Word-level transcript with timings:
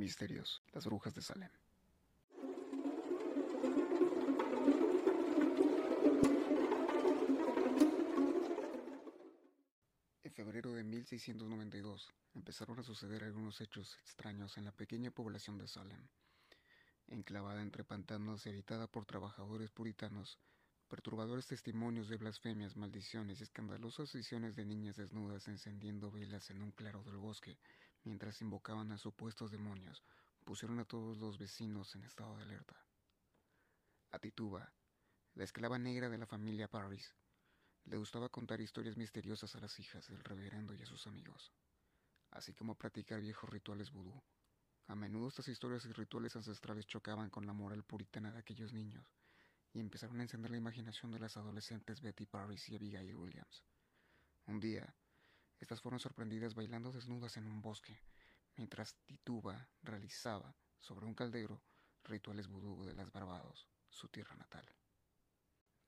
misterios, 0.00 0.62
las 0.72 0.86
brujas 0.86 1.14
de 1.14 1.20
Salem. 1.20 1.50
En 10.24 10.32
febrero 10.32 10.72
de 10.72 10.82
1692 10.84 12.08
empezaron 12.34 12.78
a 12.78 12.82
suceder 12.82 13.24
algunos 13.24 13.60
hechos 13.60 13.98
extraños 14.02 14.56
en 14.56 14.64
la 14.64 14.72
pequeña 14.72 15.10
población 15.10 15.58
de 15.58 15.68
Salem. 15.68 16.08
Enclavada 17.08 17.60
entre 17.60 17.84
pantanos 17.84 18.46
y 18.46 18.48
habitada 18.48 18.86
por 18.86 19.04
trabajadores 19.04 19.70
puritanos, 19.70 20.38
perturbadores 20.88 21.46
testimonios 21.46 22.08
de 22.08 22.16
blasfemias, 22.16 22.76
maldiciones 22.76 23.40
y 23.40 23.42
escandalosas 23.42 24.14
visiones 24.14 24.56
de 24.56 24.64
niñas 24.64 24.96
desnudas 24.96 25.46
encendiendo 25.46 26.10
velas 26.10 26.48
en 26.48 26.62
un 26.62 26.70
claro 26.70 27.02
del 27.04 27.18
bosque 27.18 27.58
mientras 28.04 28.40
invocaban 28.40 28.92
a 28.92 28.98
supuestos 28.98 29.50
demonios, 29.50 30.02
pusieron 30.44 30.78
a 30.80 30.84
todos 30.84 31.18
los 31.18 31.38
vecinos 31.38 31.94
en 31.94 32.04
estado 32.04 32.36
de 32.36 32.42
alerta. 32.42 32.76
A 34.10 34.18
Tituba, 34.18 34.72
la 35.34 35.44
esclava 35.44 35.78
negra 35.78 36.08
de 36.08 36.18
la 36.18 36.26
familia 36.26 36.68
Paris, 36.68 37.14
le 37.84 37.96
gustaba 37.96 38.28
contar 38.28 38.60
historias 38.60 38.96
misteriosas 38.96 39.54
a 39.54 39.60
las 39.60 39.78
hijas 39.78 40.08
del 40.08 40.22
reverendo 40.22 40.74
y 40.74 40.82
a 40.82 40.86
sus 40.86 41.06
amigos, 41.06 41.52
así 42.30 42.54
como 42.54 42.76
practicar 42.76 43.20
viejos 43.20 43.48
rituales 43.48 43.90
vudú. 43.90 44.22
A 44.86 44.94
menudo 44.94 45.28
estas 45.28 45.48
historias 45.48 45.84
y 45.86 45.92
rituales 45.92 46.34
ancestrales 46.36 46.86
chocaban 46.86 47.30
con 47.30 47.46
la 47.46 47.52
moral 47.52 47.84
puritana 47.84 48.32
de 48.32 48.38
aquellos 48.38 48.72
niños 48.72 49.14
y 49.72 49.78
empezaron 49.78 50.18
a 50.18 50.22
encender 50.22 50.50
la 50.50 50.56
imaginación 50.56 51.12
de 51.12 51.20
las 51.20 51.36
adolescentes 51.36 52.00
Betty 52.00 52.26
Paris 52.26 52.68
y 52.68 52.76
Abigail 52.76 53.14
Williams. 53.14 53.64
Un 54.46 54.58
día, 54.58 54.94
estas 55.60 55.80
fueron 55.80 56.00
sorprendidas 56.00 56.54
bailando 56.54 56.90
desnudas 56.90 57.36
en 57.36 57.46
un 57.46 57.60
bosque, 57.60 58.00
mientras 58.56 58.96
Tituba 59.06 59.68
realizaba, 59.82 60.56
sobre 60.78 61.06
un 61.06 61.14
caldero, 61.14 61.62
rituales 62.04 62.48
vudú 62.48 62.84
de 62.84 62.94
las 62.94 63.12
Barbados, 63.12 63.68
su 63.88 64.08
tierra 64.08 64.34
natal. 64.36 64.66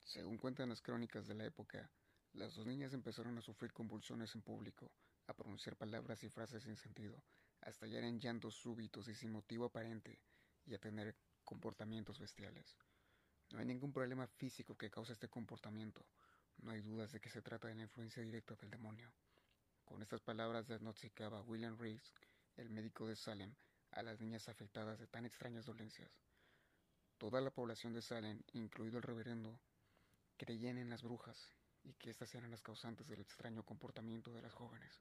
Según 0.00 0.38
cuentan 0.38 0.70
las 0.70 0.80
crónicas 0.80 1.26
de 1.26 1.34
la 1.34 1.44
época, 1.44 1.90
las 2.32 2.54
dos 2.54 2.66
niñas 2.66 2.94
empezaron 2.94 3.36
a 3.36 3.42
sufrir 3.42 3.72
convulsiones 3.72 4.34
en 4.34 4.42
público, 4.42 4.90
a 5.26 5.34
pronunciar 5.34 5.76
palabras 5.76 6.24
y 6.24 6.30
frases 6.30 6.62
sin 6.62 6.76
sentido, 6.76 7.22
a 7.60 7.68
estallar 7.68 8.04
en 8.04 8.18
llantos 8.18 8.54
súbitos 8.54 9.08
y 9.08 9.14
sin 9.14 9.32
motivo 9.32 9.66
aparente, 9.66 10.18
y 10.64 10.74
a 10.74 10.78
tener 10.78 11.14
comportamientos 11.44 12.18
bestiales. 12.18 12.76
No 13.50 13.58
hay 13.58 13.66
ningún 13.66 13.92
problema 13.92 14.26
físico 14.26 14.76
que 14.76 14.90
cause 14.90 15.12
este 15.12 15.28
comportamiento, 15.28 16.06
no 16.58 16.70
hay 16.70 16.80
dudas 16.80 17.12
de 17.12 17.20
que 17.20 17.30
se 17.30 17.42
trata 17.42 17.68
de 17.68 17.74
la 17.74 17.82
influencia 17.82 18.22
directa 18.22 18.54
del 18.56 18.70
demonio. 18.70 19.12
Con 19.88 20.02
estas 20.02 20.20
palabras 20.20 20.68
diagnosticaba 20.68 21.40
William 21.40 21.78
Reeves, 21.78 22.12
el 22.56 22.68
médico 22.68 23.06
de 23.06 23.16
Salem, 23.16 23.54
a 23.92 24.02
las 24.02 24.20
niñas 24.20 24.46
afectadas 24.50 24.98
de 24.98 25.06
tan 25.06 25.24
extrañas 25.24 25.64
dolencias. 25.64 26.10
Toda 27.16 27.40
la 27.40 27.50
población 27.50 27.94
de 27.94 28.02
Salem, 28.02 28.42
incluido 28.52 28.98
el 28.98 29.02
reverendo, 29.02 29.58
creían 30.36 30.76
en 30.76 30.90
las 30.90 31.02
brujas 31.02 31.54
y 31.84 31.94
que 31.94 32.10
éstas 32.10 32.34
eran 32.34 32.50
las 32.50 32.60
causantes 32.60 33.08
del 33.08 33.22
extraño 33.22 33.64
comportamiento 33.64 34.30
de 34.34 34.42
las 34.42 34.52
jóvenes. 34.52 35.00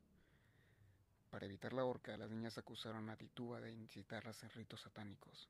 Para 1.30 1.48
evitar 1.48 1.74
la 1.74 1.84
horca, 1.84 2.16
las 2.16 2.32
niñas 2.32 2.58
acusaron 2.58 3.10
a 3.10 3.18
Tituba 3.18 3.60
de 3.60 3.74
incitarlas 3.74 4.42
en 4.44 4.52
ritos 4.52 4.82
satánicos. 4.82 5.50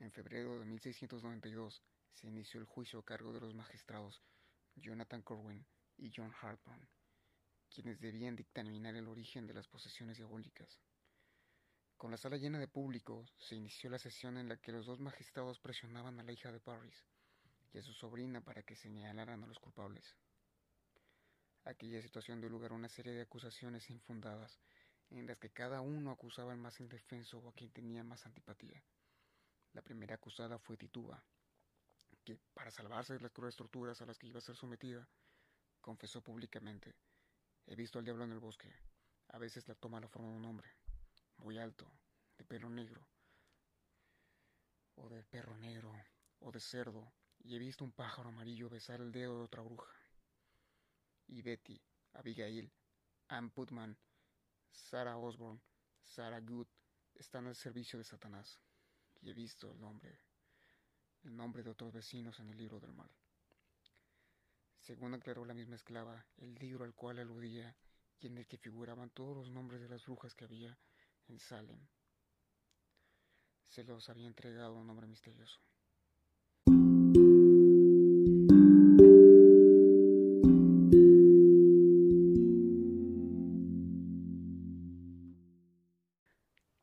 En 0.00 0.10
febrero 0.10 0.58
de 0.58 0.64
1692 0.64 1.84
se 2.14 2.26
inició 2.26 2.58
el 2.58 2.66
juicio 2.66 2.98
a 2.98 3.04
cargo 3.04 3.32
de 3.32 3.40
los 3.42 3.54
magistrados 3.54 4.20
Jonathan 4.74 5.22
Corwin 5.22 5.64
y 5.98 6.10
John 6.12 6.34
Hartburn 6.42 6.88
quienes 7.70 8.00
debían 8.00 8.36
dictaminar 8.36 8.96
el 8.96 9.08
origen 9.08 9.46
de 9.46 9.54
las 9.54 9.68
posesiones 9.68 10.16
diabólicas. 10.18 10.80
Con 11.96 12.10
la 12.10 12.16
sala 12.16 12.36
llena 12.36 12.58
de 12.58 12.66
público, 12.66 13.26
se 13.38 13.54
inició 13.54 13.90
la 13.90 13.98
sesión 13.98 14.38
en 14.38 14.48
la 14.48 14.56
que 14.56 14.72
los 14.72 14.86
dos 14.86 15.00
magistrados 15.00 15.60
presionaban 15.60 16.18
a 16.18 16.24
la 16.24 16.32
hija 16.32 16.50
de 16.50 16.60
Paris 16.60 17.04
y 17.72 17.78
a 17.78 17.82
su 17.82 17.92
sobrina 17.92 18.40
para 18.40 18.62
que 18.62 18.74
señalaran 18.74 19.44
a 19.44 19.46
los 19.46 19.58
culpables. 19.58 20.16
Aquella 21.64 22.02
situación 22.02 22.40
dio 22.40 22.50
lugar 22.50 22.72
a 22.72 22.74
una 22.74 22.88
serie 22.88 23.12
de 23.12 23.22
acusaciones 23.22 23.88
infundadas, 23.90 24.58
en 25.10 25.26
las 25.26 25.38
que 25.38 25.50
cada 25.50 25.80
uno 25.80 26.10
acusaba 26.10 26.52
al 26.52 26.58
más 26.58 26.80
indefenso 26.80 27.38
o 27.38 27.48
a 27.48 27.54
quien 27.54 27.70
tenía 27.70 28.02
más 28.02 28.26
antipatía. 28.26 28.82
La 29.74 29.82
primera 29.82 30.16
acusada 30.16 30.58
fue 30.58 30.76
Tituba, 30.76 31.22
que, 32.24 32.38
para 32.54 32.70
salvarse 32.70 33.12
de 33.12 33.20
las 33.20 33.30
crueles 33.30 33.56
torturas 33.56 34.00
a 34.00 34.06
las 34.06 34.18
que 34.18 34.26
iba 34.26 34.38
a 34.38 34.42
ser 34.42 34.56
sometida, 34.56 35.08
confesó 35.80 36.22
públicamente 36.22 36.94
He 37.70 37.76
visto 37.76 38.00
al 38.00 38.04
diablo 38.04 38.24
en 38.24 38.32
el 38.32 38.40
bosque. 38.40 38.68
A 39.28 39.38
veces 39.38 39.68
la 39.68 39.76
toma 39.76 40.00
la 40.00 40.08
forma 40.08 40.28
de 40.28 40.38
un 40.38 40.44
hombre, 40.44 40.68
muy 41.36 41.56
alto, 41.56 41.88
de 42.36 42.44
pelo 42.44 42.68
negro, 42.68 43.06
o 44.96 45.08
de 45.08 45.22
perro 45.22 45.56
negro, 45.56 45.92
o 46.40 46.50
de 46.50 46.58
cerdo, 46.58 47.12
y 47.38 47.54
he 47.54 47.60
visto 47.60 47.84
un 47.84 47.92
pájaro 47.92 48.30
amarillo 48.30 48.68
besar 48.68 49.00
el 49.00 49.12
dedo 49.12 49.38
de 49.38 49.44
otra 49.44 49.62
bruja. 49.62 49.88
Y 51.28 51.42
Betty, 51.42 51.80
Abigail, 52.14 52.72
Ann 53.28 53.50
Putman, 53.50 53.96
Sarah 54.72 55.16
Osborne, 55.16 55.60
Sarah 56.02 56.40
Good 56.40 56.66
están 57.14 57.46
al 57.46 57.54
servicio 57.54 58.00
de 58.00 58.04
Satanás, 58.04 58.58
y 59.20 59.30
he 59.30 59.32
visto 59.32 59.70
el 59.70 59.80
nombre, 59.80 60.18
el 61.22 61.36
nombre 61.36 61.62
de 61.62 61.70
otros 61.70 61.92
vecinos 61.92 62.40
en 62.40 62.50
el 62.50 62.56
libro 62.56 62.80
del 62.80 62.94
mal. 62.94 63.10
Según 64.80 65.14
aclaró 65.14 65.44
la 65.44 65.54
misma 65.54 65.76
esclava, 65.76 66.26
el 66.38 66.54
libro 66.54 66.84
al 66.84 66.94
cual 66.94 67.18
aludía 67.18 67.76
y 68.18 68.26
en 68.26 68.38
el 68.38 68.46
que 68.46 68.58
figuraban 68.58 69.10
todos 69.10 69.36
los 69.36 69.50
nombres 69.50 69.80
de 69.80 69.88
las 69.88 70.04
brujas 70.04 70.34
que 70.34 70.44
había 70.44 70.78
en 71.28 71.38
Salem, 71.38 71.86
se 73.68 73.84
los 73.84 74.08
había 74.08 74.26
entregado 74.26 74.74
un 74.74 74.88
hombre 74.90 75.06
misterioso. 75.06 75.60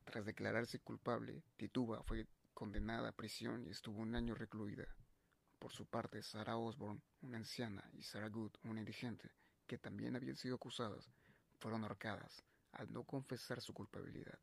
Tras 0.05 0.25
declararse 0.25 0.79
culpable, 0.79 1.43
Tituba 1.57 2.03
fue 2.03 2.27
condenada 2.53 3.09
a 3.09 3.15
prisión 3.15 3.65
y 3.65 3.71
estuvo 3.71 3.99
un 4.01 4.15
año 4.15 4.33
recluida. 4.33 4.87
Por 5.59 5.71
su 5.71 5.85
parte, 5.85 6.21
Sarah 6.21 6.57
Osborne, 6.57 7.01
una 7.21 7.37
anciana, 7.37 7.89
y 7.93 8.03
Sarah 8.03 8.29
Good, 8.29 8.51
una 8.63 8.79
indigente, 8.79 9.31
que 9.65 9.77
también 9.77 10.15
habían 10.15 10.35
sido 10.35 10.55
acusadas, 10.55 11.09
fueron 11.59 11.83
ahorcadas 11.83 12.43
al 12.73 12.91
no 12.91 13.03
confesar 13.03 13.61
su 13.61 13.73
culpabilidad. 13.73 14.39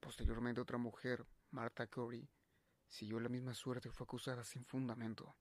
Posteriormente 0.00 0.60
otra 0.60 0.78
mujer, 0.78 1.24
Martha 1.50 1.86
Corey, 1.86 2.28
siguió 2.88 3.20
la 3.20 3.28
misma 3.28 3.54
suerte 3.54 3.88
y 3.88 3.92
fue 3.92 4.04
acusada 4.04 4.44
sin 4.44 4.64
fundamento, 4.64 5.36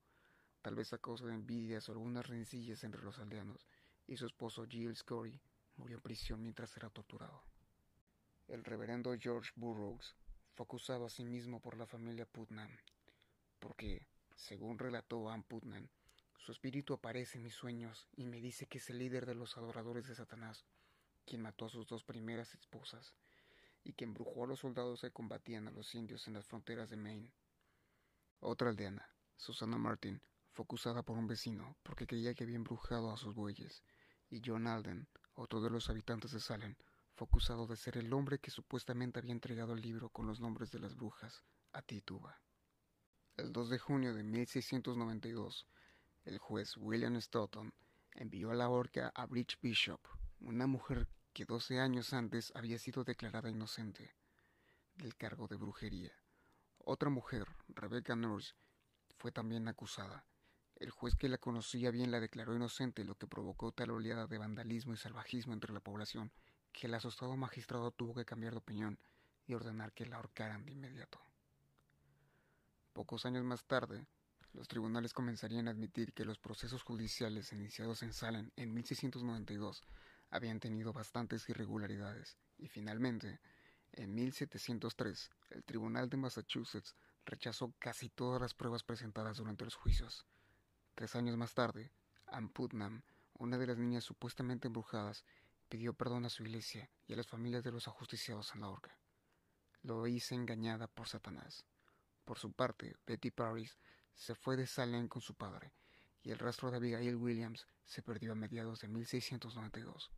tal 0.61 0.75
vez 0.75 0.93
a 0.93 0.97
causa 0.97 1.25
de 1.25 1.33
envidias 1.33 1.87
o 1.89 1.93
algunas 1.93 2.27
rencillas 2.27 2.83
entre 2.83 3.01
los 3.01 3.19
aldeanos, 3.19 3.67
y 4.05 4.17
su 4.17 4.25
esposo 4.25 4.65
Giles 4.67 5.03
Corey 5.03 5.41
murió 5.75 5.97
en 5.97 6.03
prisión 6.03 6.41
mientras 6.41 6.75
era 6.77 6.89
torturado. 6.89 7.43
El 8.47 8.63
reverendo 8.63 9.15
George 9.19 9.51
Burroughs 9.55 10.15
fue 10.53 10.63
acusado 10.63 11.05
a 11.05 11.09
sí 11.09 11.23
mismo 11.25 11.59
por 11.61 11.77
la 11.77 11.85
familia 11.85 12.25
Putnam, 12.25 12.69
porque 13.59 14.07
según 14.37 14.77
relató 14.77 15.29
Ann 15.29 15.43
Putnam, 15.43 15.89
su 16.37 16.51
espíritu 16.51 16.93
aparece 16.93 17.39
en 17.39 17.43
mis 17.43 17.55
sueños 17.55 18.07
y 18.15 18.27
me 18.27 18.39
dice 18.39 18.67
que 18.67 18.77
es 18.77 18.89
el 18.89 18.99
líder 18.99 19.25
de 19.25 19.33
los 19.33 19.57
adoradores 19.57 20.07
de 20.07 20.15
Satanás, 20.15 20.65
quien 21.25 21.41
mató 21.41 21.65
a 21.65 21.69
sus 21.69 21.87
dos 21.87 22.03
primeras 22.03 22.53
esposas 22.53 23.15
y 23.83 23.93
que 23.93 24.05
embrujó 24.05 24.43
a 24.43 24.47
los 24.47 24.59
soldados 24.59 25.01
que 25.01 25.11
combatían 25.11 25.67
a 25.67 25.71
los 25.71 25.93
indios 25.95 26.27
en 26.27 26.35
las 26.35 26.45
fronteras 26.45 26.89
de 26.89 26.97
Maine. 26.97 27.33
Otra 28.39 28.69
aldeana, 28.69 29.09
Susana 29.35 29.77
Martin, 29.77 30.21
fue 30.51 30.63
acusada 30.63 31.01
por 31.01 31.17
un 31.17 31.27
vecino 31.27 31.75
porque 31.81 32.05
creía 32.05 32.35
que 32.35 32.43
había 32.43 32.57
embrujado 32.57 33.11
a 33.11 33.17
sus 33.17 33.33
bueyes, 33.33 33.83
y 34.29 34.41
John 34.45 34.67
Alden, 34.67 35.09
otro 35.33 35.61
de 35.61 35.71
los 35.71 35.89
habitantes 35.89 36.31
de 36.31 36.39
Salem, 36.39 36.75
fue 37.15 37.25
acusado 37.25 37.65
de 37.65 37.75
ser 37.75 37.97
el 37.97 38.13
hombre 38.13 38.39
que 38.39 38.51
supuestamente 38.51 39.19
había 39.19 39.31
entregado 39.31 39.73
el 39.73 39.81
libro 39.81 40.09
con 40.09 40.27
los 40.27 40.39
nombres 40.39 40.71
de 40.71 40.79
las 40.79 40.95
brujas 40.95 41.43
a 41.73 41.81
Tituba. 41.81 42.39
El 43.37 43.53
2 43.53 43.69
de 43.69 43.77
junio 43.77 44.15
de 44.15 44.23
1692, 44.23 45.67
el 46.25 46.39
juez 46.39 46.75
William 46.75 47.21
Stoughton 47.21 47.71
envió 48.15 48.49
a 48.49 48.55
la 48.55 48.67
horca 48.67 49.11
a 49.13 49.27
Bridge 49.27 49.59
Bishop, 49.61 50.01
una 50.39 50.65
mujer 50.65 51.07
que 51.33 51.45
12 51.45 51.79
años 51.79 52.13
antes 52.13 52.51
había 52.55 52.79
sido 52.79 53.03
declarada 53.03 53.51
inocente 53.51 54.15
del 54.95 55.15
cargo 55.15 55.47
de 55.47 55.55
brujería. 55.55 56.11
Otra 56.79 57.11
mujer, 57.11 57.47
Rebecca 57.67 58.15
Nurse, 58.15 58.55
fue 59.19 59.31
también 59.31 59.67
acusada. 59.67 60.25
El 60.75 60.89
juez 60.89 61.13
que 61.15 61.29
la 61.29 61.37
conocía 61.37 61.91
bien 61.91 62.09
la 62.09 62.19
declaró 62.19 62.55
inocente, 62.55 63.03
lo 63.03 63.19
que 63.19 63.27
provocó 63.27 63.71
tal 63.71 63.91
oleada 63.91 64.25
de 64.25 64.39
vandalismo 64.39 64.93
y 64.93 64.97
salvajismo 64.97 65.53
entre 65.53 65.73
la 65.73 65.79
población 65.79 66.31
que 66.73 66.87
el 66.87 66.95
asustado 66.95 67.37
magistrado 67.37 67.91
tuvo 67.91 68.15
que 68.15 68.25
cambiar 68.25 68.53
de 68.53 68.59
opinión 68.59 68.97
y 69.45 69.53
ordenar 69.53 69.93
que 69.93 70.07
la 70.07 70.15
ahorcaran 70.15 70.65
de 70.65 70.71
inmediato. 70.71 71.19
Pocos 72.97 73.27
años 73.27 73.43
más 73.43 73.63
tarde, 73.65 74.07
los 74.53 74.67
tribunales 74.67 75.13
comenzarían 75.13 75.67
a 75.67 75.71
admitir 75.71 76.13
que 76.13 76.25
los 76.25 76.39
procesos 76.39 76.81
judiciales 76.81 77.53
iniciados 77.53 78.01
en 78.01 78.11
Salem 78.11 78.49
en 78.55 78.73
1692 78.73 79.83
habían 80.31 80.59
tenido 80.59 80.93
bastantes 80.93 81.47
irregularidades 81.47 82.39
y 82.57 82.67
finalmente, 82.69 83.39
En 83.91 84.15
1703, 84.15 85.29
el 85.51 85.63
Tribunal 85.63 86.09
de 86.09 86.17
Massachusetts 86.17 86.95
rechazó 87.23 87.71
casi 87.77 88.09
todas 88.09 88.41
las 88.41 88.55
pruebas 88.55 88.81
presentadas 88.81 89.37
durante 89.37 89.63
los 89.63 89.75
juicios. 89.75 90.25
Tres 90.95 91.15
años 91.15 91.37
más 91.37 91.53
tarde, 91.53 91.91
Ann 92.25 92.49
Putnam, 92.49 93.03
una 93.33 93.59
de 93.59 93.67
las 93.67 93.77
niñas 93.77 94.05
supuestamente 94.05 94.69
embrujadas, 94.69 95.23
pidió 95.69 95.93
perdón 95.93 96.25
a 96.25 96.29
su 96.29 96.41
iglesia 96.41 96.89
y 97.05 97.13
a 97.13 97.17
las 97.17 97.27
familias 97.27 97.63
de 97.63 97.73
los 97.73 97.87
ajusticiados 97.87 98.55
en 98.55 98.61
la 98.61 98.69
horca. 98.69 98.97
Lo 99.83 100.07
hice 100.07 100.33
engañada 100.33 100.87
por 100.87 101.07
Satanás. 101.07 101.63
Por 102.27 102.37
su 102.37 102.51
parte, 102.51 102.93
Betty 103.07 103.31
Paris 103.31 103.77
se 104.13 104.35
fue 104.35 104.57
de 104.57 104.67
Salem 104.67 105.07
con 105.07 105.21
su 105.21 105.33
padre, 105.33 105.71
y 106.21 106.31
el 106.31 106.39
rastro 106.39 106.69
de 106.69 106.75
Abigail 106.75 107.15
Williams 107.15 107.65
se 107.85 108.01
perdió 108.01 108.33
a 108.33 108.35
mediados 108.35 108.81
de 108.81 108.89
1692. 108.89 110.11